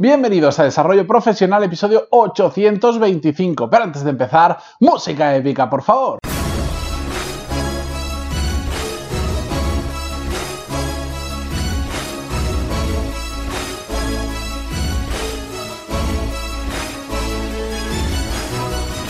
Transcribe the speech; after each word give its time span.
Bienvenidos 0.00 0.58
a 0.58 0.64
Desarrollo 0.64 1.06
Profesional, 1.06 1.62
episodio 1.62 2.08
825. 2.08 3.68
Pero 3.68 3.84
antes 3.84 4.02
de 4.02 4.08
empezar, 4.08 4.56
música 4.80 5.36
épica, 5.36 5.68
por 5.68 5.82
favor. 5.82 6.18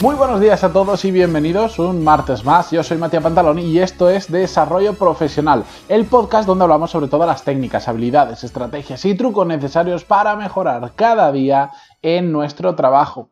Muy 0.03 0.15
buenos 0.15 0.41
días 0.41 0.65
a 0.65 0.73
todos 0.73 1.05
y 1.05 1.11
bienvenidos 1.11 1.79
un 1.79 2.03
martes 2.03 2.43
más. 2.43 2.71
Yo 2.71 2.83
soy 2.83 2.97
Matías 2.97 3.23
Pantaloni 3.23 3.65
y 3.65 3.81
esto 3.81 4.09
es 4.09 4.33
Desarrollo 4.33 4.95
Profesional, 4.95 5.63
el 5.91 6.07
podcast 6.07 6.47
donde 6.47 6.65
hablamos 6.65 6.91
sobre 6.91 7.09
todas 7.09 7.29
las 7.29 7.45
técnicas, 7.45 7.87
habilidades, 7.87 8.43
estrategias 8.43 9.05
y 9.05 9.15
trucos 9.15 9.47
necesarios 9.47 10.07
para 10.07 10.37
mejorar 10.37 10.93
cada 10.97 11.31
día 11.33 11.73
en 12.01 12.33
nuestro 12.33 12.75
trabajo. 12.75 13.29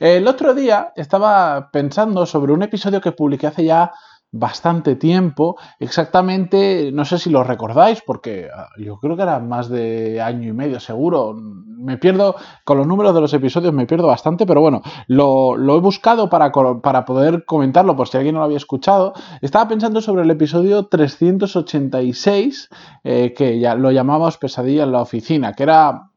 El 0.00 0.26
otro 0.28 0.54
día 0.54 0.94
estaba 0.96 1.70
pensando 1.70 2.24
sobre 2.24 2.54
un 2.54 2.62
episodio 2.62 3.02
que 3.02 3.12
publiqué 3.12 3.48
hace 3.48 3.66
ya 3.66 3.92
bastante 4.30 4.94
tiempo, 4.94 5.56
exactamente, 5.78 6.90
no 6.92 7.04
sé 7.04 7.18
si 7.18 7.30
lo 7.30 7.44
recordáis, 7.44 8.02
porque 8.04 8.48
ah, 8.54 8.68
yo 8.78 8.98
creo 8.98 9.16
que 9.16 9.22
era 9.22 9.38
más 9.38 9.70
de 9.70 10.20
año 10.20 10.48
y 10.48 10.52
medio 10.52 10.80
seguro, 10.80 11.34
me 11.34 11.96
pierdo, 11.96 12.36
con 12.64 12.76
los 12.76 12.86
números 12.86 13.14
de 13.14 13.22
los 13.22 13.32
episodios 13.32 13.72
me 13.72 13.86
pierdo 13.86 14.06
bastante, 14.06 14.44
pero 14.44 14.60
bueno, 14.60 14.82
lo, 15.06 15.56
he 15.56 15.80
buscado 15.80 16.28
para, 16.28 16.52
para, 16.52 17.04
poder 17.06 17.44
comentarlo 17.46 17.96
por 17.96 18.08
si 18.08 18.18
alguien 18.18 18.34
no 18.34 18.40
lo 18.40 18.46
había 18.46 18.58
escuchado, 18.58 19.14
estaba 19.40 19.68
pensando 19.68 20.02
sobre 20.02 20.22
el 20.22 20.30
episodio 20.30 20.86
386, 20.86 22.68
eh, 23.04 23.32
que 23.34 23.58
ya 23.58 23.74
lo 23.76 23.90
llamamos 23.90 24.36
Pesadilla 24.36 24.82
en 24.82 24.92
la 24.92 25.00
oficina, 25.00 25.54
que 25.54 25.62
era 25.62 26.10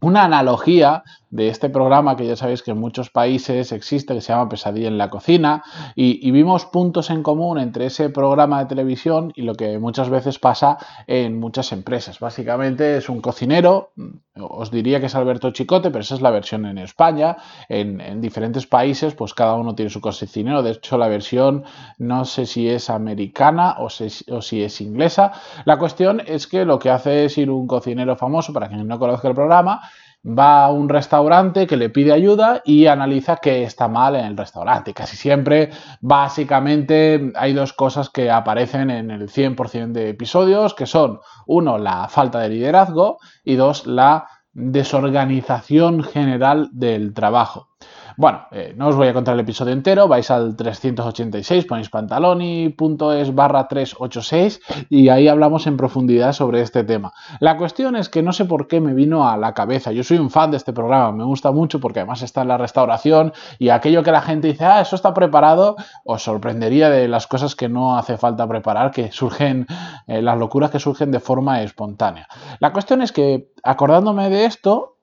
una 0.00 0.24
analogía 0.24 1.02
de 1.34 1.48
este 1.48 1.68
programa 1.68 2.14
que 2.14 2.26
ya 2.26 2.36
sabéis 2.36 2.62
que 2.62 2.70
en 2.70 2.78
muchos 2.78 3.10
países 3.10 3.72
existe, 3.72 4.14
que 4.14 4.20
se 4.20 4.32
llama 4.32 4.48
Pesadilla 4.48 4.86
en 4.86 4.98
la 4.98 5.10
cocina, 5.10 5.64
y, 5.96 6.30
vimos 6.30 6.64
puntos 6.66 7.10
en 7.10 7.24
común 7.24 7.58
entre 7.58 7.86
ese 7.86 8.08
programa 8.08 8.60
de 8.60 8.66
televisión 8.66 9.32
y 9.34 9.42
lo 9.42 9.54
que 9.56 9.80
muchas 9.80 10.10
veces 10.10 10.38
pasa 10.38 10.78
en 11.08 11.40
muchas 11.40 11.72
empresas. 11.72 12.20
Básicamente 12.20 12.96
es 12.98 13.08
un 13.08 13.20
cocinero, 13.20 13.90
os 14.36 14.70
diría 14.70 15.00
que 15.00 15.06
es 15.06 15.14
Alberto 15.16 15.50
Chicote, 15.50 15.90
pero 15.90 16.02
esa 16.02 16.14
es 16.14 16.20
la 16.20 16.30
versión 16.30 16.66
en 16.66 16.78
España. 16.78 17.36
En, 17.68 18.20
diferentes 18.20 18.66
países, 18.68 19.14
pues 19.14 19.34
cada 19.34 19.54
uno 19.54 19.74
tiene 19.74 19.90
su 19.90 20.00
cocinero. 20.00 20.62
De 20.62 20.70
hecho, 20.70 20.98
la 20.98 21.08
versión 21.08 21.64
no 21.98 22.24
sé 22.24 22.46
si 22.46 22.68
es 22.68 22.90
americana 22.90 23.76
o, 23.78 23.86
o 23.86 24.42
si 24.42 24.62
es 24.62 24.80
inglesa. 24.80 25.32
La 25.64 25.78
cuestión 25.78 26.22
es 26.24 26.46
que 26.46 26.64
lo 26.64 26.78
que 26.78 26.90
hace 26.90 27.24
es 27.24 27.36
ir 27.38 27.50
un 27.50 27.66
cocinero 27.66 28.14
famoso, 28.16 28.52
para 28.52 28.68
quien 28.68 28.86
no 28.86 28.98
conozca 29.00 29.28
el 29.28 29.34
programa, 29.34 29.80
va 30.26 30.64
a 30.64 30.70
un 30.70 30.88
restaurante 30.88 31.66
que 31.66 31.76
le 31.76 31.90
pide 31.90 32.12
ayuda 32.12 32.62
y 32.64 32.86
analiza 32.86 33.36
qué 33.36 33.62
está 33.62 33.88
mal 33.88 34.16
en 34.16 34.24
el 34.24 34.36
restaurante. 34.36 34.94
Casi 34.94 35.16
siempre, 35.16 35.70
básicamente, 36.00 37.32
hay 37.34 37.52
dos 37.52 37.72
cosas 37.72 38.08
que 38.08 38.30
aparecen 38.30 38.90
en 38.90 39.10
el 39.10 39.28
100% 39.28 39.92
de 39.92 40.08
episodios, 40.10 40.74
que 40.74 40.86
son, 40.86 41.20
uno, 41.46 41.78
la 41.78 42.08
falta 42.08 42.40
de 42.40 42.48
liderazgo 42.48 43.18
y 43.44 43.56
dos, 43.56 43.86
la 43.86 44.26
desorganización 44.54 46.02
general 46.02 46.70
del 46.72 47.12
trabajo. 47.12 47.68
Bueno, 48.16 48.46
eh, 48.52 48.74
no 48.76 48.88
os 48.88 48.96
voy 48.96 49.08
a 49.08 49.12
contar 49.12 49.34
el 49.34 49.40
episodio 49.40 49.72
entero, 49.72 50.06
vais 50.06 50.30
al 50.30 50.54
386, 50.54 51.64
ponéis 51.64 51.90
pantaloni.es 51.90 53.34
barra 53.34 53.66
386 53.66 54.60
y 54.88 55.08
ahí 55.08 55.26
hablamos 55.26 55.66
en 55.66 55.76
profundidad 55.76 56.32
sobre 56.32 56.60
este 56.60 56.84
tema. 56.84 57.12
La 57.40 57.56
cuestión 57.56 57.96
es 57.96 58.08
que 58.08 58.22
no 58.22 58.32
sé 58.32 58.44
por 58.44 58.68
qué 58.68 58.80
me 58.80 58.94
vino 58.94 59.28
a 59.28 59.36
la 59.36 59.52
cabeza, 59.52 59.90
yo 59.90 60.04
soy 60.04 60.18
un 60.18 60.30
fan 60.30 60.52
de 60.52 60.58
este 60.58 60.72
programa, 60.72 61.10
me 61.10 61.24
gusta 61.24 61.50
mucho 61.50 61.80
porque 61.80 62.00
además 62.00 62.22
está 62.22 62.42
en 62.42 62.48
la 62.48 62.56
restauración 62.56 63.32
y 63.58 63.70
aquello 63.70 64.04
que 64.04 64.12
la 64.12 64.22
gente 64.22 64.46
dice, 64.46 64.64
ah, 64.64 64.80
eso 64.80 64.94
está 64.94 65.12
preparado, 65.12 65.74
os 66.04 66.22
sorprendería 66.22 66.90
de 66.90 67.08
las 67.08 67.26
cosas 67.26 67.56
que 67.56 67.68
no 67.68 67.98
hace 67.98 68.16
falta 68.16 68.46
preparar, 68.46 68.92
que 68.92 69.10
surgen, 69.10 69.66
eh, 70.06 70.22
las 70.22 70.38
locuras 70.38 70.70
que 70.70 70.78
surgen 70.78 71.10
de 71.10 71.18
forma 71.18 71.62
espontánea. 71.62 72.28
La 72.60 72.72
cuestión 72.72 73.02
es 73.02 73.10
que 73.10 73.50
acordándome 73.64 74.30
de 74.30 74.44
esto, 74.44 74.98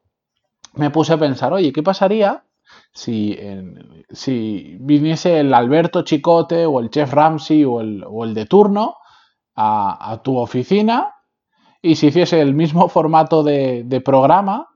me 0.76 0.90
puse 0.90 1.12
a 1.12 1.18
pensar, 1.18 1.52
oye, 1.52 1.74
¿qué 1.74 1.84
pasaría 1.84 2.46
si, 2.94 3.38
si 4.10 4.78
viniese 4.80 5.40
el 5.40 5.54
Alberto 5.54 6.02
Chicote 6.02 6.66
o 6.66 6.80
el 6.80 6.90
Chef 6.90 7.14
Ramsey 7.14 7.64
o 7.64 7.80
el, 7.80 8.34
de 8.34 8.46
turno 8.46 8.96
a, 9.56 10.20
tu 10.24 10.38
oficina 10.38 11.14
y 11.82 11.96
si 11.96 12.08
hiciese 12.08 12.42
el 12.42 12.54
mismo 12.54 12.90
formato 12.90 13.44
de, 13.44 14.02
programa, 14.04 14.68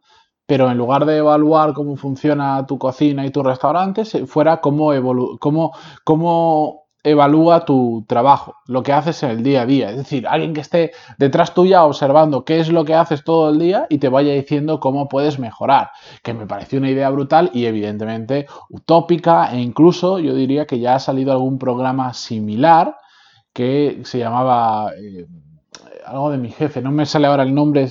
pero 0.45 0.69
en 0.69 0.77
lugar 0.77 1.05
de 1.05 1.17
evaluar 1.17 1.73
cómo 1.73 1.97
funciona 1.97 2.65
tu 2.65 2.77
cocina 2.77 3.25
y 3.25 3.31
tu 3.31 3.43
restaurante, 3.43 4.05
fuera 4.25 4.61
cómo, 4.61 4.91
cómo, 5.39 5.73
cómo 6.03 6.84
evalúa 7.05 7.65
tu 7.65 8.03
trabajo, 8.07 8.55
lo 8.65 8.81
que 8.81 8.91
haces 8.91 9.21
en 9.23 9.29
el 9.29 9.43
día 9.43 9.61
a 9.61 9.65
día. 9.65 9.91
Es 9.91 9.97
decir, 9.97 10.27
alguien 10.27 10.53
que 10.53 10.61
esté 10.61 10.91
detrás 11.19 11.53
tuya 11.53 11.85
observando 11.85 12.43
qué 12.43 12.59
es 12.59 12.69
lo 12.69 12.83
que 12.83 12.95
haces 12.95 13.23
todo 13.23 13.51
el 13.51 13.59
día 13.59 13.85
y 13.89 13.99
te 13.99 14.09
vaya 14.09 14.33
diciendo 14.33 14.79
cómo 14.79 15.07
puedes 15.07 15.37
mejorar. 15.37 15.91
Que 16.23 16.33
me 16.33 16.47
pareció 16.47 16.79
una 16.79 16.89
idea 16.89 17.09
brutal 17.11 17.51
y 17.53 17.65
evidentemente 17.65 18.47
utópica 18.69 19.53
e 19.53 19.61
incluso 19.61 20.17
yo 20.17 20.33
diría 20.33 20.65
que 20.65 20.79
ya 20.79 20.95
ha 20.95 20.99
salido 20.99 21.31
algún 21.31 21.59
programa 21.59 22.13
similar 22.13 22.97
que 23.53 24.01
se 24.03 24.17
llamaba... 24.17 24.91
Eh, 24.99 25.27
algo 26.05 26.31
de 26.31 26.37
mi 26.37 26.49
jefe, 26.49 26.81
no 26.81 26.91
me 26.91 27.05
sale 27.05 27.27
ahora 27.27 27.43
el 27.43 27.53
nombre, 27.53 27.89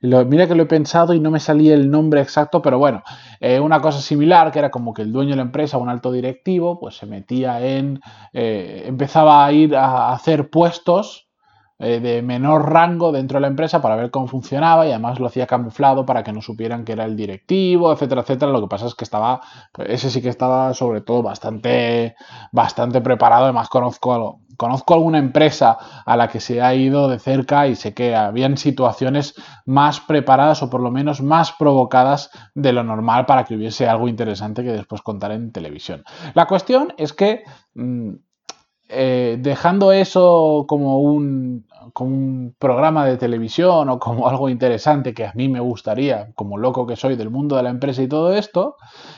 mira 0.00 0.46
que 0.46 0.54
lo 0.54 0.62
he 0.62 0.66
pensado 0.66 1.14
y 1.14 1.20
no 1.20 1.30
me 1.30 1.40
salía 1.40 1.74
el 1.74 1.90
nombre 1.90 2.20
exacto, 2.20 2.62
pero 2.62 2.78
bueno, 2.78 3.02
eh, 3.40 3.60
una 3.60 3.80
cosa 3.80 4.00
similar 4.00 4.50
que 4.52 4.58
era 4.58 4.70
como 4.70 4.94
que 4.94 5.02
el 5.02 5.12
dueño 5.12 5.30
de 5.30 5.36
la 5.36 5.42
empresa, 5.42 5.78
un 5.78 5.88
alto 5.88 6.12
directivo, 6.12 6.78
pues 6.80 6.96
se 6.96 7.06
metía 7.06 7.64
en, 7.66 8.00
eh, 8.32 8.84
empezaba 8.86 9.44
a 9.44 9.52
ir 9.52 9.76
a 9.76 10.12
hacer 10.12 10.50
puestos 10.50 11.30
eh, 11.82 11.98
de 11.98 12.20
menor 12.20 12.70
rango 12.70 13.10
dentro 13.10 13.38
de 13.38 13.40
la 13.40 13.46
empresa 13.46 13.80
para 13.80 13.96
ver 13.96 14.10
cómo 14.10 14.26
funcionaba 14.26 14.86
y 14.86 14.90
además 14.90 15.18
lo 15.18 15.26
hacía 15.26 15.46
camuflado 15.46 16.04
para 16.04 16.22
que 16.22 16.30
no 16.30 16.42
supieran 16.42 16.84
que 16.84 16.92
era 16.92 17.06
el 17.06 17.16
directivo, 17.16 17.90
etcétera, 17.90 18.20
etcétera. 18.20 18.52
Lo 18.52 18.60
que 18.60 18.68
pasa 18.68 18.86
es 18.86 18.94
que 18.94 19.04
estaba, 19.04 19.40
pues 19.72 19.88
ese 19.88 20.10
sí 20.10 20.20
que 20.20 20.28
estaba 20.28 20.74
sobre 20.74 21.00
todo 21.00 21.22
bastante, 21.22 22.16
bastante 22.52 23.00
preparado. 23.00 23.44
Además 23.44 23.70
conozco, 23.70 24.40
conozco 24.60 24.92
alguna 24.92 25.16
empresa 25.16 25.78
a 26.04 26.18
la 26.18 26.28
que 26.28 26.38
se 26.38 26.60
ha 26.60 26.74
ido 26.74 27.08
de 27.08 27.18
cerca 27.18 27.66
y 27.66 27.76
sé 27.76 27.94
que 27.94 28.14
habían 28.14 28.58
situaciones 28.58 29.34
más 29.64 30.00
preparadas 30.00 30.62
o 30.62 30.68
por 30.68 30.82
lo 30.82 30.90
menos 30.90 31.22
más 31.22 31.52
provocadas 31.52 32.28
de 32.54 32.74
lo 32.74 32.84
normal 32.84 33.24
para 33.24 33.44
que 33.44 33.56
hubiese 33.56 33.88
algo 33.88 34.06
interesante 34.06 34.62
que 34.62 34.72
después 34.72 35.00
contar 35.00 35.32
en 35.32 35.50
televisión. 35.50 36.04
La 36.34 36.44
cuestión 36.44 36.92
es 36.98 37.14
que... 37.14 37.42
Mm, 37.74 38.16
eh, 38.92 39.36
dejando 39.38 39.92
eso 39.92 40.64
como 40.66 40.98
un, 40.98 41.64
como 41.92 42.10
un 42.10 42.56
programa 42.58 43.06
de 43.06 43.16
televisión 43.18 43.88
o 43.88 44.00
como 44.00 44.28
algo 44.28 44.48
interesante 44.48 45.14
que 45.14 45.26
a 45.26 45.32
mí 45.36 45.48
me 45.48 45.60
gustaría, 45.60 46.32
como 46.34 46.58
loco 46.58 46.88
que 46.88 46.96
soy 46.96 47.14
del 47.14 47.30
mundo 47.30 47.54
de 47.54 47.62
la 47.62 47.70
empresa 47.70 48.02
y 48.02 48.08
todo 48.08 48.32
esto, 48.32 48.74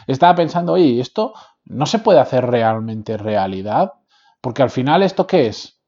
estaba 0.06 0.34
pensando, 0.34 0.74
oye, 0.74 1.00
¿esto 1.00 1.32
no 1.64 1.86
se 1.86 2.00
puede 2.00 2.20
hacer 2.20 2.44
realmente 2.44 3.16
realidad? 3.16 3.94
Porque 4.42 4.62
al 4.62 4.70
final, 4.70 5.02
¿esto 5.02 5.26
qué 5.26 5.46
es? 5.46 5.82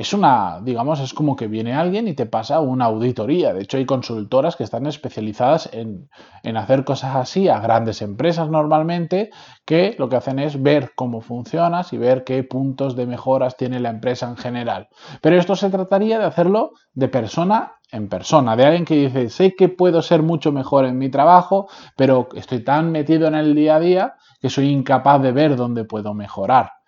es 0.00 0.14
una, 0.14 0.60
digamos, 0.62 0.98
es 1.00 1.12
como 1.12 1.36
que 1.36 1.46
viene 1.46 1.74
alguien 1.74 2.08
y 2.08 2.14
te 2.14 2.24
pasa 2.24 2.60
una 2.60 2.86
auditoría. 2.86 3.52
De 3.52 3.60
hecho, 3.60 3.76
hay 3.76 3.84
consultoras 3.84 4.56
que 4.56 4.64
están 4.64 4.86
especializadas 4.86 5.68
en, 5.74 6.08
hacer 6.56 6.84
cosas 6.84 7.16
así 7.16 7.50
a 7.50 7.60
grandes 7.60 8.00
empresas 8.00 8.48
normalmente, 8.48 9.28
que 9.66 9.96
lo 9.98 10.08
que 10.08 10.16
hacen 10.16 10.38
es 10.38 10.62
ver 10.62 10.92
cómo 10.96 11.20
funcionas 11.20 11.92
y 11.92 11.98
ver 11.98 12.24
qué 12.24 12.42
puntos 12.44 12.96
de 12.96 13.04
mejoras 13.04 13.58
tiene 13.58 13.78
la 13.78 13.90
empresa 13.90 14.26
en 14.26 14.38
general. 14.38 14.88
Pero 15.20 15.36
esto 15.36 15.54
se 15.54 15.68
trataría 15.68 16.18
de 16.18 16.24
hacerlo 16.24 16.72
de 16.94 17.08
persona 17.08 17.74
en 17.92 18.08
persona, 18.08 18.56
de 18.56 18.64
alguien 18.64 18.86
que 18.86 18.94
dice, 18.94 19.28
sé 19.28 19.54
que 19.54 19.68
puedo 19.68 20.00
ser 20.00 20.22
mucho 20.22 20.50
mejor 20.50 20.86
en 20.86 20.96
mi 20.96 21.10
trabajo, 21.10 21.68
pero 21.94 22.28
estoy 22.34 22.64
tan 22.64 22.90
metido 22.90 23.28
en 23.28 23.34
el 23.34 23.54
día 23.54 23.76
a 23.76 23.80
día 23.80 24.14
que 24.40 24.48
soy 24.48 24.70
incapaz 24.70 25.20
de 25.20 25.32
ver 25.32 25.56
dónde 25.56 25.84
puedo 25.84 26.14
mejorar. 26.14 26.79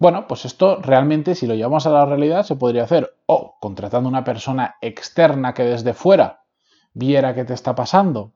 Bueno, 0.00 0.26
pues 0.26 0.46
esto 0.46 0.80
realmente, 0.80 1.34
si 1.36 1.46
lo 1.46 1.54
llevamos 1.54 1.86
a 1.86 1.90
la 1.90 2.06
realidad, 2.06 2.42
se 2.42 2.56
podría 2.56 2.84
hacer 2.84 3.14
o 3.26 3.56
contratando 3.60 4.08
una 4.08 4.24
persona 4.24 4.76
externa 4.80 5.54
que 5.54 5.62
desde 5.62 5.92
fuera 5.92 6.42
viera 6.94 7.34
qué 7.34 7.44
te 7.44 7.54
está 7.54 7.74
pasando 7.74 8.32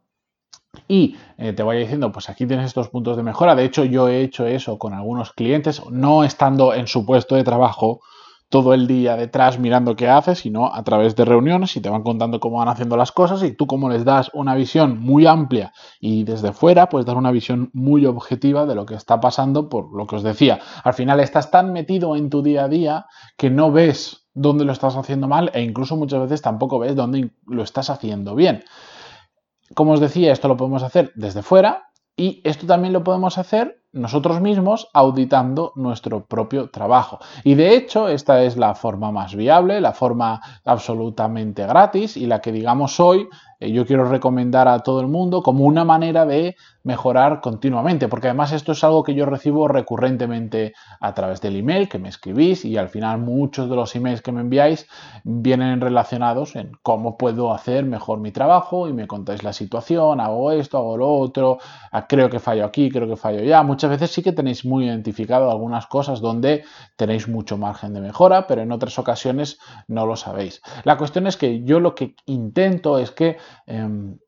y 0.88 1.16
eh, 1.38 1.52
te 1.54 1.62
vaya 1.62 1.80
diciendo, 1.80 2.12
pues 2.12 2.28
aquí 2.30 2.46
tienes 2.46 2.66
estos 2.66 2.90
puntos 2.90 3.16
de 3.16 3.22
mejora. 3.22 3.54
De 3.54 3.64
hecho, 3.64 3.84
yo 3.84 4.08
he 4.08 4.22
hecho 4.22 4.46
eso 4.46 4.78
con 4.78 4.94
algunos 4.94 5.32
clientes, 5.32 5.82
no 5.90 6.24
estando 6.24 6.74
en 6.74 6.86
su 6.86 7.06
puesto 7.06 7.34
de 7.34 7.44
trabajo, 7.44 8.00
todo 8.48 8.74
el 8.74 8.86
día 8.86 9.16
detrás 9.16 9.58
mirando 9.58 9.96
qué 9.96 10.08
haces, 10.08 10.40
sino 10.40 10.72
a 10.72 10.84
través 10.84 11.16
de 11.16 11.24
reuniones 11.24 11.76
y 11.76 11.80
te 11.80 11.88
van 11.90 12.02
contando 12.02 12.40
cómo 12.40 12.58
van 12.58 12.68
haciendo 12.68 12.96
las 12.96 13.10
cosas 13.10 13.42
y 13.42 13.52
tú 13.52 13.66
como 13.66 13.88
les 13.88 14.04
das 14.04 14.30
una 14.32 14.54
visión 14.54 15.00
muy 15.00 15.26
amplia 15.26 15.72
y 15.98 16.24
desde 16.24 16.52
fuera 16.52 16.88
puedes 16.88 17.06
dar 17.06 17.16
una 17.16 17.32
visión 17.32 17.70
muy 17.72 18.06
objetiva 18.06 18.66
de 18.66 18.74
lo 18.74 18.86
que 18.86 18.94
está 18.94 19.20
pasando 19.20 19.68
por 19.68 19.96
lo 19.96 20.06
que 20.06 20.16
os 20.16 20.22
decía. 20.22 20.60
Al 20.84 20.94
final 20.94 21.20
estás 21.20 21.50
tan 21.50 21.72
metido 21.72 22.16
en 22.16 22.30
tu 22.30 22.42
día 22.42 22.64
a 22.64 22.68
día 22.68 23.06
que 23.36 23.50
no 23.50 23.72
ves 23.72 24.28
dónde 24.34 24.64
lo 24.64 24.72
estás 24.72 24.96
haciendo 24.96 25.28
mal 25.28 25.50
e 25.54 25.62
incluso 25.62 25.96
muchas 25.96 26.20
veces 26.20 26.42
tampoco 26.42 26.78
ves 26.78 26.94
dónde 26.94 27.30
lo 27.46 27.62
estás 27.62 27.90
haciendo 27.90 28.34
bien. 28.34 28.64
como 29.74 29.92
os 29.92 30.00
decía, 30.00 30.32
esto 30.32 30.46
lo 30.46 30.56
podemos 30.56 30.82
hacer 30.82 31.12
desde 31.16 31.42
fuera 31.42 31.88
y 32.16 32.40
esto 32.44 32.66
también 32.66 32.92
lo 32.92 33.02
podemos 33.02 33.38
hacer 33.38 33.83
nosotros 33.94 34.40
mismos 34.40 34.88
auditando 34.92 35.72
nuestro 35.76 36.24
propio 36.24 36.68
trabajo. 36.68 37.20
Y 37.44 37.54
de 37.54 37.74
hecho, 37.74 38.08
esta 38.08 38.42
es 38.42 38.56
la 38.56 38.74
forma 38.74 39.12
más 39.12 39.34
viable, 39.34 39.80
la 39.80 39.92
forma 39.92 40.40
absolutamente 40.64 41.66
gratis 41.66 42.16
y 42.16 42.26
la 42.26 42.40
que 42.40 42.52
digamos 42.52 43.00
hoy 43.00 43.28
eh, 43.60 43.72
yo 43.72 43.86
quiero 43.86 44.04
recomendar 44.08 44.68
a 44.68 44.80
todo 44.80 45.00
el 45.00 45.08
mundo 45.08 45.42
como 45.42 45.64
una 45.64 45.84
manera 45.84 46.26
de 46.26 46.56
mejorar 46.84 47.40
continuamente, 47.40 48.08
porque 48.08 48.28
además 48.28 48.52
esto 48.52 48.72
es 48.72 48.84
algo 48.84 49.02
que 49.02 49.14
yo 49.14 49.24
recibo 49.24 49.68
recurrentemente 49.68 50.74
a 51.00 51.14
través 51.14 51.40
del 51.40 51.56
email 51.56 51.88
que 51.88 51.98
me 51.98 52.10
escribís 52.10 52.66
y 52.66 52.76
al 52.76 52.90
final 52.90 53.18
muchos 53.18 53.70
de 53.70 53.76
los 53.76 53.96
emails 53.96 54.20
que 54.20 54.32
me 54.32 54.42
enviáis 54.42 54.86
vienen 55.24 55.80
relacionados 55.80 56.56
en 56.56 56.72
cómo 56.82 57.16
puedo 57.16 57.54
hacer 57.54 57.86
mejor 57.86 58.20
mi 58.20 58.32
trabajo 58.32 58.86
y 58.86 58.92
me 58.92 59.06
contáis 59.06 59.42
la 59.42 59.54
situación, 59.54 60.20
hago 60.20 60.52
esto, 60.52 60.76
hago 60.76 60.98
lo 60.98 61.08
otro, 61.08 61.58
ah, 61.90 62.06
creo 62.06 62.28
que 62.28 62.38
fallo 62.38 62.66
aquí, 62.66 62.90
creo 62.90 63.08
que 63.08 63.16
fallo 63.16 63.42
ya. 63.42 63.62
Muchas 63.62 63.88
veces 63.88 64.10
sí 64.10 64.22
que 64.22 64.32
tenéis 64.32 64.66
muy 64.66 64.84
identificado 64.86 65.50
algunas 65.50 65.86
cosas 65.86 66.20
donde 66.20 66.64
tenéis 66.96 67.28
mucho 67.28 67.56
margen 67.56 67.94
de 67.94 68.00
mejora, 68.00 68.46
pero 68.46 68.60
en 68.60 68.72
otras 68.72 68.98
ocasiones 68.98 69.58
no 69.88 70.04
lo 70.04 70.16
sabéis. 70.16 70.60
La 70.84 70.98
cuestión 70.98 71.26
es 71.26 71.38
que 71.38 71.64
yo 71.64 71.80
lo 71.80 71.94
que 71.94 72.14
intento 72.26 72.98
es 72.98 73.10
que 73.10 73.38
Em, 73.66 74.18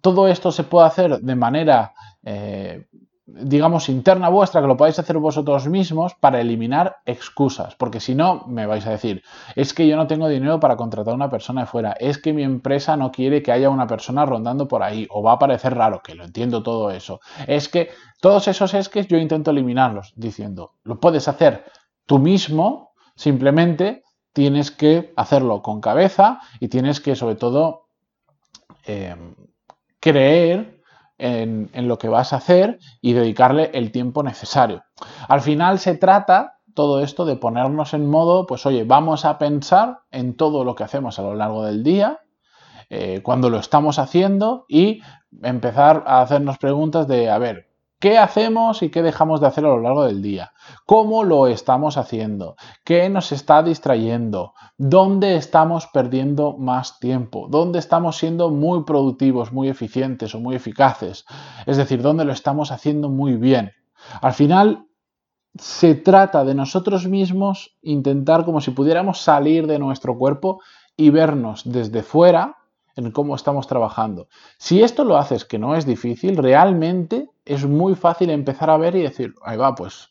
todo 0.00 0.28
esto 0.28 0.52
se 0.52 0.64
puede 0.64 0.86
hacer 0.86 1.20
de 1.20 1.36
manera, 1.36 1.94
eh, 2.24 2.86
digamos, 3.26 3.88
interna 3.88 4.28
vuestra, 4.28 4.60
que 4.60 4.66
lo 4.66 4.76
podáis 4.76 4.98
hacer 4.98 5.18
vosotros 5.18 5.68
mismos 5.68 6.14
para 6.14 6.40
eliminar 6.40 6.98
excusas. 7.06 7.74
Porque 7.74 8.00
si 8.00 8.14
no, 8.14 8.44
me 8.46 8.66
vais 8.66 8.86
a 8.86 8.90
decir, 8.90 9.22
es 9.54 9.74
que 9.74 9.86
yo 9.86 9.96
no 9.96 10.06
tengo 10.06 10.28
dinero 10.28 10.60
para 10.60 10.76
contratar 10.76 11.12
a 11.12 11.16
una 11.16 11.30
persona 11.30 11.62
de 11.62 11.66
fuera, 11.66 11.92
es 11.98 12.18
que 12.18 12.32
mi 12.32 12.42
empresa 12.42 12.96
no 12.96 13.10
quiere 13.10 13.42
que 13.42 13.52
haya 13.52 13.70
una 13.70 13.86
persona 13.86 14.26
rondando 14.26 14.68
por 14.68 14.82
ahí, 14.82 15.06
o 15.10 15.22
va 15.22 15.32
a 15.32 15.38
parecer 15.38 15.74
raro, 15.74 16.02
que 16.02 16.14
lo 16.14 16.24
entiendo 16.24 16.62
todo 16.62 16.90
eso. 16.90 17.20
Es 17.46 17.68
que 17.68 17.90
todos 18.20 18.48
esos 18.48 18.74
es 18.74 18.88
que 18.88 19.04
yo 19.04 19.18
intento 19.18 19.50
eliminarlos, 19.50 20.12
diciendo, 20.16 20.72
lo 20.84 21.00
puedes 21.00 21.28
hacer 21.28 21.64
tú 22.06 22.18
mismo, 22.18 22.92
simplemente 23.16 24.04
tienes 24.32 24.70
que 24.70 25.12
hacerlo 25.16 25.62
con 25.62 25.80
cabeza 25.80 26.40
y 26.60 26.68
tienes 26.68 27.00
que, 27.00 27.16
sobre 27.16 27.36
todo, 27.36 27.85
Em, 28.84 29.34
creer 30.00 30.80
en, 31.18 31.88
lo 31.88 31.98
que 31.98 32.08
vas 32.08 32.32
a 32.32 32.36
hacer 32.36 32.78
y 33.00 33.14
dedicarle 33.14 33.70
el 33.74 33.90
tiempo 33.90 34.22
necesario. 34.22 34.84
Al 35.28 35.40
final 35.40 35.78
se 35.78 35.96
trata 35.96 36.58
todo 36.74 37.00
esto 37.02 37.24
de 37.24 37.36
ponernos 37.36 37.94
en 37.94 38.08
modo, 38.08 38.46
pues 38.46 38.66
oye, 38.66 38.84
vamos 38.84 39.24
a 39.24 39.38
pensar 39.38 40.00
en 40.10 40.36
todo 40.36 40.62
lo 40.62 40.74
que 40.74 40.84
hacemos 40.84 41.18
a 41.18 41.22
lo 41.22 41.34
largo 41.34 41.64
del 41.64 41.82
día, 41.82 42.20
eh, 42.90 43.22
cuando 43.22 43.50
lo 43.50 43.58
estamos 43.58 43.98
haciendo 43.98 44.66
y 44.68 45.00
empezar 45.42 46.04
a 46.06 46.20
hacernos 46.20 46.58
preguntas 46.58 47.08
de, 47.08 47.30
a 47.30 47.38
ver, 47.38 47.68
¿Qué 47.98 48.18
hacemos 48.18 48.82
y 48.82 48.90
qué 48.90 49.02
dejamos 49.02 49.40
de 49.40 49.46
hacer 49.46 49.64
a 49.64 49.68
lo 49.68 49.80
largo 49.80 50.04
del 50.04 50.20
día? 50.20 50.52
¿Cómo 50.84 51.24
lo 51.24 51.46
estamos 51.46 51.96
haciendo? 51.96 52.56
¿Qué 52.84 53.08
nos 53.08 53.32
está 53.32 53.62
distrayendo? 53.62 54.52
¿Dónde 54.76 55.36
estamos 55.36 55.86
perdiendo 55.86 56.58
más 56.58 56.98
tiempo? 56.98 57.48
¿Dónde 57.48 57.78
estamos 57.78 58.18
siendo 58.18 58.50
muy 58.50 58.84
productivos, 58.84 59.50
muy 59.50 59.70
eficientes 59.70 60.34
o 60.34 60.40
muy 60.40 60.56
eficaces? 60.56 61.24
Es 61.64 61.78
decir, 61.78 62.02
¿dónde 62.02 62.26
lo 62.26 62.32
estamos 62.32 62.70
haciendo 62.70 63.08
muy 63.08 63.36
bien? 63.36 63.72
Al 64.20 64.34
final, 64.34 64.86
se 65.58 65.94
trata 65.94 66.44
de 66.44 66.54
nosotros 66.54 67.08
mismos 67.08 67.78
intentar 67.80 68.44
como 68.44 68.60
si 68.60 68.72
pudiéramos 68.72 69.20
salir 69.20 69.66
de 69.66 69.78
nuestro 69.78 70.18
cuerpo 70.18 70.60
y 70.98 71.08
vernos 71.08 71.62
desde 71.64 72.02
fuera 72.02 72.58
en 72.94 73.10
cómo 73.10 73.34
estamos 73.34 73.66
trabajando. 73.66 74.28
Si 74.58 74.82
esto 74.82 75.02
lo 75.04 75.16
haces, 75.16 75.46
que 75.46 75.58
no 75.58 75.76
es 75.76 75.86
difícil, 75.86 76.36
realmente 76.36 77.30
es 77.46 77.64
muy 77.64 77.94
fácil 77.94 78.30
empezar 78.30 78.70
a 78.70 78.76
ver 78.76 78.94
y 78.96 79.02
decir, 79.02 79.34
ahí 79.42 79.56
va, 79.56 79.74
pues, 79.74 80.10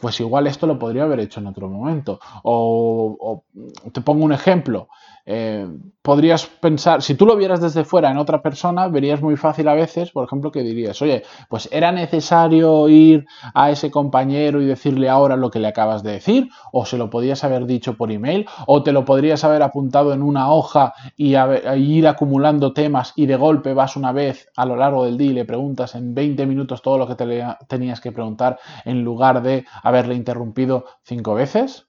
pues 0.00 0.20
igual 0.20 0.46
esto 0.46 0.66
lo 0.66 0.78
podría 0.78 1.04
haber 1.04 1.20
hecho 1.20 1.40
en 1.40 1.46
otro 1.46 1.68
momento. 1.68 2.20
O, 2.42 3.44
te 3.92 4.00
pongo 4.00 4.24
un 4.24 4.32
ejemplo. 4.32 4.88
Eh, 5.28 5.66
podrías 6.02 6.46
pensar, 6.46 7.02
si 7.02 7.16
tú 7.16 7.26
lo 7.26 7.34
vieras 7.34 7.60
desde 7.60 7.84
fuera 7.84 8.12
en 8.12 8.18
otra 8.18 8.42
persona, 8.42 8.86
verías 8.86 9.20
muy 9.20 9.36
fácil 9.36 9.66
a 9.66 9.74
veces, 9.74 10.12
por 10.12 10.24
ejemplo, 10.24 10.52
que 10.52 10.62
dirías, 10.62 11.02
oye, 11.02 11.24
pues 11.48 11.68
era 11.72 11.90
necesario 11.90 12.88
ir 12.88 13.26
a 13.52 13.72
ese 13.72 13.90
compañero 13.90 14.62
y 14.62 14.66
decirle 14.66 15.08
ahora 15.08 15.36
lo 15.36 15.50
que 15.50 15.58
le 15.58 15.66
acabas 15.66 16.04
de 16.04 16.12
decir, 16.12 16.48
o 16.70 16.86
se 16.86 16.96
lo 16.96 17.10
podías 17.10 17.42
haber 17.42 17.66
dicho 17.66 17.96
por 17.96 18.12
email, 18.12 18.46
o 18.66 18.84
te 18.84 18.92
lo 18.92 19.04
podrías 19.04 19.42
haber 19.42 19.64
apuntado 19.64 20.12
en 20.12 20.22
una 20.22 20.52
hoja 20.52 20.94
y 21.16 21.34
ir 21.34 22.06
acumulando 22.06 22.72
temas 22.72 23.12
y 23.16 23.26
de 23.26 23.34
golpe 23.34 23.74
vas 23.74 23.96
una 23.96 24.12
vez 24.12 24.48
a 24.56 24.64
lo 24.64 24.76
largo 24.76 25.04
del 25.04 25.18
día 25.18 25.30
y 25.32 25.34
le 25.34 25.44
preguntas 25.44 25.96
en 25.96 26.14
20 26.14 26.46
minutos 26.46 26.82
todo 26.82 26.98
lo 26.98 27.08
que 27.08 27.16
te 27.16 27.44
tenías 27.66 28.00
que 28.00 28.12
preguntar 28.12 28.60
en 28.84 29.02
lugar 29.02 29.42
de 29.42 29.64
haberle 29.86 30.14
interrumpido 30.14 30.86
cinco 31.02 31.34
veces. 31.34 31.86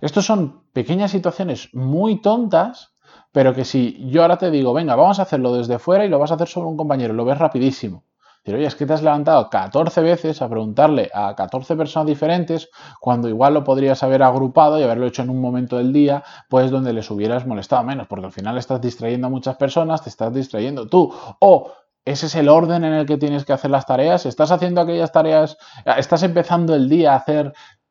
Estos 0.00 0.24
son 0.24 0.64
pequeñas 0.72 1.10
situaciones 1.10 1.70
muy 1.72 2.20
tontas, 2.20 2.94
pero 3.32 3.54
que 3.54 3.64
si 3.64 4.08
yo 4.10 4.22
ahora 4.22 4.38
te 4.38 4.50
digo, 4.50 4.72
venga, 4.72 4.94
vamos 4.94 5.18
a 5.18 5.22
hacerlo 5.22 5.54
desde 5.54 5.78
fuera 5.78 6.04
y 6.04 6.08
lo 6.08 6.18
vas 6.18 6.30
a 6.30 6.34
hacer 6.34 6.48
sobre 6.48 6.68
un 6.68 6.76
compañero, 6.76 7.14
lo 7.14 7.24
ves 7.24 7.38
rapidísimo. 7.38 8.04
Pero 8.44 8.58
oye, 8.58 8.66
es 8.66 8.74
que 8.74 8.86
te 8.86 8.92
has 8.92 9.02
levantado 9.02 9.48
14 9.48 10.00
veces 10.02 10.42
a 10.42 10.48
preguntarle 10.48 11.10
a 11.14 11.34
14 11.36 11.76
personas 11.76 12.08
diferentes 12.08 12.70
cuando 13.00 13.28
igual 13.28 13.54
lo 13.54 13.62
podrías 13.62 14.02
haber 14.02 14.22
agrupado 14.22 14.78
y 14.78 14.82
haberlo 14.82 15.06
hecho 15.06 15.22
en 15.22 15.30
un 15.30 15.40
momento 15.40 15.76
del 15.76 15.92
día, 15.92 16.24
pues 16.48 16.70
donde 16.70 16.92
les 16.92 17.08
hubieras 17.10 17.46
molestado 17.46 17.84
menos, 17.84 18.08
porque 18.08 18.26
al 18.26 18.32
final 18.32 18.58
estás 18.58 18.80
distrayendo 18.80 19.28
a 19.28 19.30
muchas 19.30 19.56
personas, 19.56 20.02
te 20.02 20.10
estás 20.10 20.34
distrayendo 20.34 20.88
tú. 20.88 21.12
O 21.38 21.72
ese 22.04 22.26
es 22.26 22.34
el 22.34 22.48
orden 22.48 22.84
en 22.84 22.92
el 22.92 23.06
que 23.06 23.16
tienes 23.16 23.44
que 23.44 23.52
hacer 23.52 23.70
las 23.70 23.86
tareas. 23.86 24.26
Estás 24.26 24.50
haciendo 24.50 24.80
aquellas 24.80 25.12
tareas, 25.12 25.56
estás 25.96 26.22
empezando 26.22 26.74
el 26.74 26.88
día 26.88 27.14
a 27.14 27.24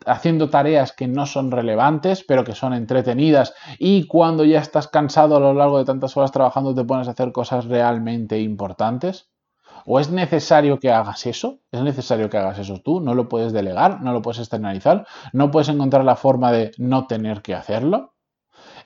haciendo 0.06 0.50
tareas 0.50 0.92
que 0.92 1.08
no 1.08 1.26
son 1.26 1.52
relevantes, 1.52 2.24
pero 2.24 2.44
que 2.44 2.56
son 2.56 2.74
entretenidas 2.74 3.54
y 3.78 4.08
cuando 4.08 4.44
ya 4.44 4.60
estás 4.60 4.88
cansado 4.88 5.38
a 5.38 5.40
lo 5.40 5.54
largo 5.54 5.78
de 5.78 5.86
tantas 5.86 6.18
horas 6.18 6.32
trabajando 6.32 6.74
te 6.74 6.84
pones 6.84 7.08
a 7.08 7.12
hacer 7.12 7.32
cosas 7.32 7.66
realmente 7.66 8.40
importantes? 8.40 9.30
¿O 9.86 10.00
es 10.00 10.12
necesario 10.12 10.80
que 10.80 10.92
hagas 10.92 11.26
eso? 11.26 11.60
¿Es 11.72 11.82
necesario 11.82 12.30
que 12.30 12.38
hagas 12.38 12.60
eso 12.60 12.82
tú? 12.84 13.00
¿No 13.00 13.16
lo 13.16 13.28
puedes 13.28 13.52
delegar? 13.52 14.02
¿No 14.02 14.14
lo 14.14 14.22
puedes 14.22 14.40
externalizar? 14.40 15.08
¿No 15.34 15.50
puedes 15.50 15.70
encontrar 15.70 16.06
la 16.06 16.16
forma 16.16 16.52
de 16.52 16.72
no 16.78 17.08
tener 17.08 17.42
que 17.42 17.56
hacerlo? 17.56 18.14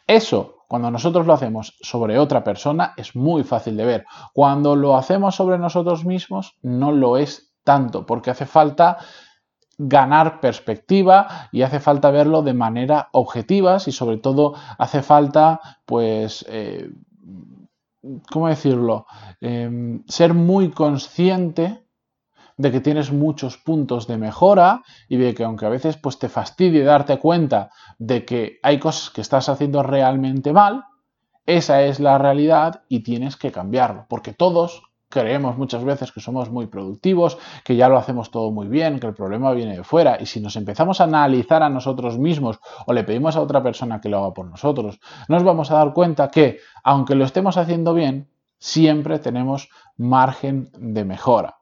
Eso, 0.08 0.55
cuando 0.68 0.92
nosotros 0.92 1.26
lo 1.26 1.34
hacemos 1.34 1.78
sobre 1.82 2.20
otra 2.20 2.44
persona, 2.44 2.94
es 2.98 3.16
muy 3.16 3.44
fácil 3.44 3.78
de 3.78 3.86
ver. 3.86 4.06
Cuando 4.34 4.76
lo 4.76 4.96
hacemos 4.96 5.36
sobre 5.36 5.58
nosotros 5.58 6.06
mismos, 6.06 6.56
no 6.62 6.92
lo 6.92 7.18
es 7.18 7.54
tanto, 7.64 8.06
porque 8.06 8.32
hace 8.32 8.46
falta 8.46 8.98
ganar 9.78 10.40
perspectiva 10.40 11.50
y 11.52 11.64
hace 11.64 11.80
falta 11.80 12.10
verlo 12.12 12.42
de 12.42 12.54
manera 12.54 13.10
objetiva 13.12 13.78
y 13.86 13.92
sobre 13.92 14.18
todo 14.18 14.54
hace 14.78 15.02
falta 15.02 15.60
pues 15.86 16.46
eh, 16.48 16.90
¿cómo 18.32 18.48
decirlo? 18.48 19.06
Em, 19.42 20.04
ser 20.08 20.34
muy 20.34 20.70
consciente 20.72 21.85
de 22.58 22.72
que 22.72 22.80
tienes 22.80 23.12
muchos 23.12 23.58
puntos 23.58 24.08
de 24.08 24.18
mejora 24.18 24.84
y 25.10 25.18
de 25.18 25.34
que 25.34 25.44
aunque 25.44 25.66
a 25.66 25.70
veces 25.70 25.98
pues 25.98 26.20
te 26.20 26.30
fastidie 26.30 26.84
darte 26.84 27.18
cuenta 27.20 27.70
de 28.00 28.26
que 28.26 28.60
hay 28.64 28.80
cosas 28.80 29.10
que 29.10 29.22
estás 29.22 29.50
haciendo 29.50 29.84
realmente 29.84 30.54
mal, 30.54 30.86
esa 31.46 31.84
es 31.84 32.00
la 32.00 32.18
realidad 32.18 32.84
y 32.90 33.02
tienes 33.02 33.38
que 33.38 33.52
cambiarlo, 33.52 34.06
porque 34.10 34.34
todos 34.34 34.84
creemos 35.10 35.58
muchas 35.58 35.84
veces 35.84 36.12
que 36.12 36.20
somos 36.20 36.50
muy 36.50 36.68
productivos, 36.68 37.38
que 37.64 37.76
ya 37.76 37.88
lo 37.88 37.98
hacemos 37.98 38.32
todo 38.32 38.52
muy 38.52 38.68
bien, 38.68 39.00
que 39.00 39.08
el 39.08 39.14
problema 39.14 39.54
viene 39.54 39.78
de 39.78 39.84
fuera. 39.84 40.18
Y 40.20 40.26
si 40.26 40.42
nos 40.42 40.56
empezamos 40.56 41.00
a 41.00 41.06
analizar 41.06 41.64
a 41.64 41.70
nosotros 41.70 42.18
mismos 42.18 42.60
o 42.86 42.92
le 42.92 43.04
pedimos 43.04 43.36
a 43.36 43.42
otra 43.42 43.64
persona 43.64 44.02
que 44.02 44.10
lo 44.10 44.18
haga 44.18 44.34
por 44.34 44.48
nosotros, 44.48 45.00
nos 45.30 45.44
vamos 45.44 45.72
a 45.72 45.76
dar 45.76 45.94
cuenta 45.94 46.30
que, 46.30 46.60
aunque 46.84 47.16
lo 47.16 47.24
estemos 47.24 47.56
haciendo 47.56 47.94
bien, 47.94 48.28
siempre 48.58 49.20
tenemos 49.20 49.70
margen 49.96 50.70
de 50.78 51.06
mejora. 51.06 51.60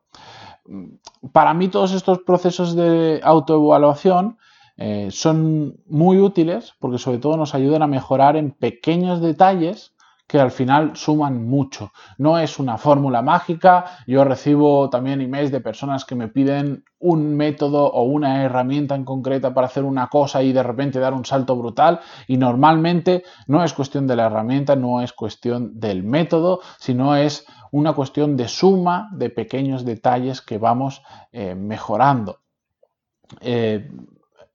Para 1.31 1.53
mí 1.53 1.67
todos 1.67 1.93
estos 1.93 2.19
procesos 2.19 2.75
de 2.75 3.19
autoevaluación 3.23 4.37
eh, 4.77 5.09
son 5.11 5.77
muy 5.87 6.19
útiles 6.19 6.73
porque 6.79 6.97
sobre 6.97 7.19
todo 7.19 7.37
nos 7.37 7.53
ayudan 7.53 7.83
a 7.83 7.87
mejorar 7.87 8.37
en 8.37 8.51
pequeños 8.51 9.21
detalles 9.21 9.93
que 10.27 10.39
al 10.39 10.51
final 10.51 10.95
suman 10.95 11.45
mucho. 11.45 11.91
No 12.17 12.39
es 12.39 12.57
una 12.57 12.77
fórmula 12.77 13.21
mágica. 13.21 13.85
Yo 14.07 14.23
recibo 14.23 14.89
también 14.89 15.21
emails 15.21 15.51
de 15.51 15.59
personas 15.59 16.05
que 16.05 16.15
me 16.15 16.27
piden 16.27 16.85
un 16.97 17.35
método 17.35 17.85
o 17.85 18.03
una 18.03 18.43
herramienta 18.43 18.95
en 18.95 19.05
concreta 19.05 19.53
para 19.53 19.67
hacer 19.67 19.83
una 19.83 20.07
cosa 20.07 20.41
y 20.41 20.53
de 20.53 20.63
repente 20.63 20.99
dar 20.99 21.13
un 21.13 21.25
salto 21.25 21.55
brutal. 21.55 21.99
Y 22.27 22.37
normalmente 22.37 23.23
no 23.47 23.63
es 23.63 23.73
cuestión 23.73 24.07
de 24.07 24.15
la 24.15 24.25
herramienta, 24.25 24.75
no 24.75 25.01
es 25.01 25.13
cuestión 25.13 25.79
del 25.79 26.03
método, 26.03 26.61
sino 26.79 27.15
es 27.15 27.45
una 27.73 27.93
cuestión 27.93 28.37
de 28.37 28.47
suma 28.47 29.09
de 29.13 29.31
pequeños 29.31 29.83
detalles 29.83 30.41
que 30.41 30.59
vamos 30.59 31.01
eh, 31.31 31.55
mejorando. 31.55 32.41
Eh, 33.41 33.89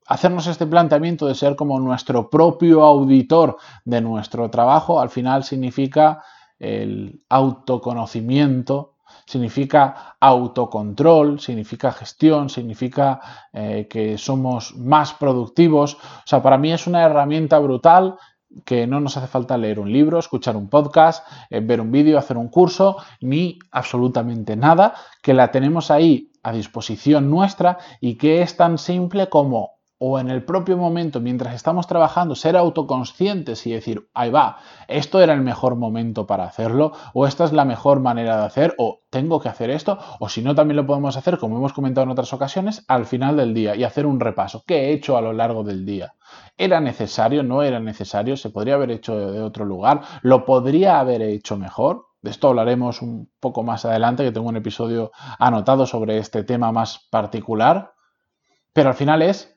hacernos 0.07 0.47
este 0.47 0.65
planteamiento 0.65 1.27
de 1.27 1.35
ser 1.35 1.57
como 1.57 1.81
nuestro 1.81 2.29
propio 2.29 2.81
auditor 2.85 3.57
de 3.83 3.99
nuestro 3.99 4.49
trabajo, 4.49 5.01
al 5.01 5.09
final 5.09 5.43
significa 5.43 6.23
el 6.59 7.21
autoconocimiento 7.27 8.95
significa 9.25 10.15
autocontrol, 10.19 11.39
significa 11.39 11.91
gestión, 11.91 12.49
significa 12.49 13.19
eh, 13.53 13.87
que 13.89 14.17
somos 14.17 14.75
más 14.75 15.13
productivos. 15.13 15.95
O 15.95 16.25
sea, 16.25 16.41
para 16.41 16.57
mí 16.57 16.71
es 16.71 16.87
una 16.87 17.03
herramienta 17.03 17.59
brutal 17.59 18.17
que 18.65 18.87
no 18.87 18.99
nos 18.99 19.17
hace 19.17 19.27
falta 19.27 19.57
leer 19.57 19.79
un 19.79 19.91
libro, 19.91 20.19
escuchar 20.19 20.55
un 20.57 20.69
podcast, 20.69 21.25
eh, 21.49 21.59
ver 21.59 21.81
un 21.81 21.91
vídeo, 21.91 22.17
hacer 22.17 22.37
un 22.37 22.49
curso, 22.49 22.97
ni 23.21 23.59
absolutamente 23.71 24.55
nada, 24.55 24.95
que 25.21 25.33
la 25.33 25.51
tenemos 25.51 25.91
ahí 25.91 26.31
a 26.43 26.51
disposición 26.51 27.29
nuestra 27.29 27.77
y 28.01 28.15
que 28.15 28.41
es 28.41 28.55
tan 28.57 28.77
simple 28.77 29.29
como 29.29 29.78
o 29.99 30.17
en 30.17 30.29
el 30.29 30.43
propio 30.43 30.77
momento, 30.77 31.19
mientras 31.19 31.53
estamos 31.53 31.85
trabajando, 31.85 32.33
ser 32.33 32.55
autoconscientes 32.55 33.67
y 33.67 33.73
decir, 33.73 34.09
ahí 34.13 34.31
va, 34.31 34.57
esto 34.87 35.21
era 35.21 35.33
el 35.33 35.41
mejor 35.41 35.75
momento 35.75 36.25
para 36.25 36.45
hacerlo, 36.45 36.93
o 37.13 37.27
esta 37.27 37.43
es 37.43 37.51
la 37.51 37.65
mejor 37.65 37.99
manera 37.99 38.37
de 38.37 38.45
hacer, 38.45 38.75
o 38.77 39.01
tengo 39.09 39.41
que 39.41 39.49
hacer 39.49 39.69
esto, 39.69 39.99
o 40.19 40.29
si 40.29 40.41
no, 40.41 40.55
también 40.55 40.77
lo 40.77 40.87
podemos 40.87 41.17
hacer, 41.17 41.37
como 41.37 41.57
hemos 41.57 41.73
comentado 41.73 42.05
en 42.05 42.11
otras 42.11 42.31
ocasiones, 42.33 42.85
al 42.87 43.05
final 43.05 43.35
del 43.35 43.53
día 43.53 43.75
y 43.75 43.83
hacer 43.83 44.05
un 44.05 44.21
repaso. 44.21 44.63
¿Qué 44.65 44.85
he 44.85 44.93
hecho 44.93 45.17
a 45.17 45.21
lo 45.21 45.33
largo 45.33 45.63
del 45.63 45.85
día? 45.85 46.15
¿Era 46.57 46.79
necesario? 46.79 47.43
¿No 47.43 47.61
era 47.61 47.81
necesario? 47.81 48.37
¿Se 48.37 48.51
podría 48.51 48.75
haber 48.75 48.91
hecho 48.91 49.31
de 49.31 49.41
otro 49.41 49.65
lugar? 49.65 50.01
¿Lo 50.21 50.45
podría 50.45 50.99
haber 50.99 51.21
hecho 51.21 51.57
mejor? 51.57 52.05
De 52.21 52.31
esto 52.31 52.49
hablaremos 52.49 53.01
un 53.01 53.29
poco 53.39 53.63
más 53.63 53.83
adelante, 53.83 54.23
que 54.23 54.31
tengo 54.31 54.47
un 54.47 54.57
episodio 54.57 55.11
anotado 55.39 55.85
sobre 55.85 56.17
este 56.17 56.43
tema 56.43 56.71
más 56.71 57.07
particular. 57.09 57.93
Pero 58.73 58.89
al 58.89 58.95
final 58.95 59.21
es 59.21 59.55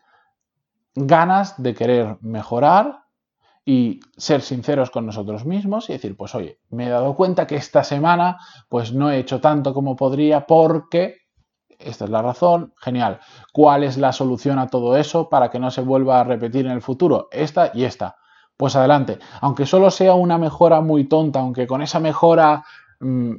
ganas 0.95 1.61
de 1.63 1.75
querer 1.75 2.19
mejorar 2.21 3.03
y 3.65 4.01
ser 4.17 4.43
sinceros 4.43 4.91
con 4.91 5.07
nosotros 5.07 5.45
mismos 5.45 5.89
y 5.89 5.93
decir, 5.93 6.17
pues 6.17 6.35
oye, 6.35 6.59
me 6.71 6.87
he 6.87 6.91
dado 6.91 7.15
cuenta 7.15 7.47
que 7.47 7.57
esta 7.57 7.85
semana 7.85 8.39
pues 8.69 8.93
no 8.93 9.11
he 9.11 9.19
hecho 9.19 9.41
tanto 9.41 9.73
como 9.73 9.95
podría 9.95 10.47
porque 10.47 11.23
esta 11.85 12.05
es 12.05 12.11
la 12.11 12.23
razón, 12.23 12.75
genial. 12.77 13.21
¿Cuál 13.53 13.85
es 13.85 13.97
la 13.97 14.13
solución 14.13 14.59
a 14.59 14.69
todo 14.69 14.97
eso 14.97 15.29
para 15.29 15.51
que 15.51 15.59
no 15.59 15.71
se 15.71 15.81
vuelva 15.81 16.21
a 16.21 16.25
repetir 16.25 16.67
en 16.67 16.73
el 16.73 16.83
futuro? 16.83 17.29
Esta 17.31 17.71
y 17.75 17.85
esta. 17.85 18.17
Pues 18.57 18.77
adelante, 18.77 19.19
aunque 19.41 19.67
solo 19.67 19.91
sea 19.91 20.15
una 20.15 20.39
mejora 20.39 20.81
muy 20.81 21.05
tonta, 21.09 21.41
aunque 21.41 21.67
con 21.67 21.83
esa 21.83 22.01
mejora 22.01 22.65
mm, 23.01 23.33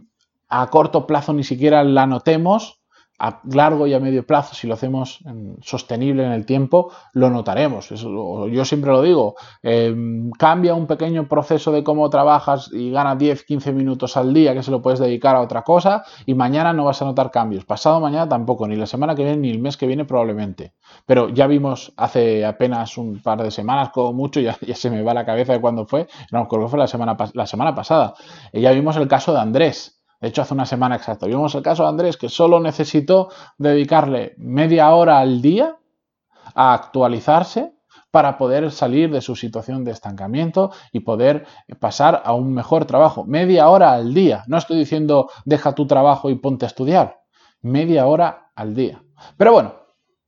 a 0.49 0.69
corto 0.69 1.07
plazo 1.07 1.33
ni 1.33 1.43
siquiera 1.43 1.83
la 1.83 2.05
notemos, 2.05 2.82
a 3.19 3.41
largo 3.51 3.87
y 3.87 3.93
a 3.93 3.99
medio 3.99 4.25
plazo, 4.25 4.55
si 4.55 4.67
lo 4.67 4.73
hacemos 4.73 5.19
sostenible 5.61 6.25
en 6.25 6.31
el 6.31 6.45
tiempo, 6.45 6.91
lo 7.13 7.29
notaremos. 7.29 7.89
yo 7.89 8.65
siempre 8.65 8.91
lo 8.91 9.01
digo, 9.01 9.35
em, 9.61 10.31
cambia 10.31 10.73
un 10.73 10.87
pequeño 10.87 11.27
proceso 11.27 11.71
de 11.71 11.83
cómo 11.83 12.09
trabajas 12.09 12.69
y 12.73 12.91
gana 12.91 13.15
10, 13.15 13.43
15 13.43 13.71
minutos 13.71 14.17
al 14.17 14.33
día 14.33 14.53
que 14.53 14.63
se 14.63 14.71
lo 14.71 14.81
puedes 14.81 14.99
dedicar 14.99 15.35
a 15.35 15.41
otra 15.41 15.61
cosa 15.61 16.03
y 16.25 16.33
mañana 16.33 16.73
no 16.73 16.85
vas 16.85 17.01
a 17.01 17.05
notar 17.05 17.31
cambios. 17.31 17.65
Pasado 17.65 17.99
mañana 17.99 18.27
tampoco, 18.27 18.67
ni 18.67 18.75
la 18.75 18.87
semana 18.87 19.15
que 19.15 19.23
viene 19.23 19.37
ni 19.37 19.51
el 19.51 19.59
mes 19.59 19.77
que 19.77 19.87
viene 19.87 20.05
probablemente. 20.05 20.73
Pero 21.05 21.29
ya 21.29 21.47
vimos 21.47 21.93
hace 21.97 22.45
apenas 22.45 22.97
un 22.97 23.21
par 23.21 23.41
de 23.41 23.51
semanas, 23.51 23.89
como 23.93 24.13
mucho, 24.13 24.39
ya, 24.41 24.57
ya 24.61 24.75
se 24.75 24.89
me 24.89 25.01
va 25.03 25.13
la 25.13 25.25
cabeza 25.25 25.53
de 25.53 25.61
cuándo 25.61 25.85
fue, 25.85 26.07
no, 26.31 26.47
creo 26.47 26.63
que 26.63 26.69
fue 26.69 26.79
la 26.79 26.87
semana, 26.87 27.15
la 27.33 27.47
semana 27.47 27.75
pasada. 27.75 28.15
ya 28.51 28.71
vimos 28.71 28.97
el 28.97 29.07
caso 29.07 29.33
de 29.33 29.39
Andrés. 29.39 30.02
De 30.23 30.29
hecho, 30.29 30.41
hace 30.41 30.53
una 30.53 30.65
semana 30.65 30.95
exacta. 30.95 31.25
Vimos 31.25 31.53
el 31.53 31.61
caso 31.61 31.83
de 31.83 31.89
Andrés 31.89 32.15
que 32.15 32.29
solo 32.29 32.61
necesitó 32.61 33.27
dedicarle 33.57 34.35
media 34.37 34.89
hora 34.91 35.19
al 35.19 35.41
día 35.41 35.75
a 36.55 36.73
actualizarse 36.73 37.73
para 38.09 38.37
poder 38.37 38.71
salir 38.71 39.11
de 39.11 39.19
su 39.19 39.35
situación 39.35 39.83
de 39.83 39.91
estancamiento 39.91 40.71
y 40.93 41.01
poder 41.01 41.45
pasar 41.77 42.21
a 42.23 42.33
un 42.35 42.53
mejor 42.53 42.85
trabajo. 42.85 43.25
Media 43.25 43.67
hora 43.67 43.91
al 43.91 44.13
día. 44.13 44.45
No 44.47 44.57
estoy 44.57 44.79
diciendo 44.79 45.29
deja 45.43 45.75
tu 45.75 45.87
trabajo 45.87 46.29
y 46.29 46.35
ponte 46.35 46.65
a 46.65 46.69
estudiar. 46.69 47.19
Media 47.61 48.05
hora 48.05 48.49
al 48.55 48.75
día. 48.75 49.03
Pero 49.35 49.51
bueno, 49.51 49.73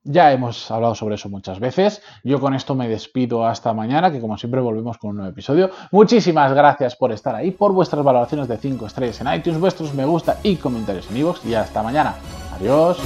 ya 0.06 0.32
hemos 0.32 0.72
hablado 0.72 0.96
sobre 0.96 1.16
eso 1.16 1.30
muchas 1.30 1.60
veces. 1.60 2.02
Yo 2.24 2.40
con 2.40 2.54
esto 2.54 2.76
me 2.76 2.88
despido 2.88 3.46
hasta 3.46 3.74
mañana, 3.74 4.12
que 4.12 4.22
como 4.22 4.38
siempre 4.38 4.62
volvemos 4.62 4.98
con 4.98 5.10
un 5.10 5.18
nuevo 5.18 5.32
episodio. 5.32 5.72
Muchísimas 5.92 6.54
gracias 6.54 6.96
por 6.96 7.12
estar 7.12 7.36
ahí, 7.36 7.52
por 7.52 7.74
vuestras 7.74 8.04
valoraciones 8.04 8.48
de 8.48 8.58
5 8.58 8.86
estrellas 8.86 9.20
en 9.22 9.34
iTunes, 9.34 9.60
vuestros 9.60 9.94
me 9.94 10.06
gusta 10.06 10.38
y 10.44 10.56
comentarios 10.56 11.10
en 11.10 11.18
iVoox. 11.18 11.46
Y 11.46 11.56
hasta 11.56 11.84
mañana. 11.84 12.16
Adiós. 12.56 12.98